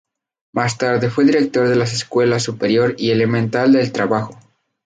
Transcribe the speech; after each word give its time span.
Más 0.51 0.79
tarde 0.79 1.11
fue 1.11 1.25
director 1.25 1.67
de 1.67 1.75
las 1.75 1.93
Escuelas 1.93 2.41
Superior 2.41 2.95
y 2.97 3.11
Elemental 3.11 3.71
de 3.71 3.87
Trabajo. 3.91 4.35